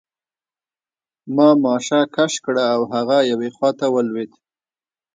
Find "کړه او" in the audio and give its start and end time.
2.45-2.81